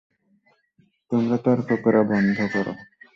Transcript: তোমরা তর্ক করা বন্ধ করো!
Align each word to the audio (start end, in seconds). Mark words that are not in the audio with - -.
তোমরা 1.11 1.37
তর্ক 1.45 1.69
করা 1.83 2.01
বন্ধ 2.03 2.37
করো! 2.53 2.73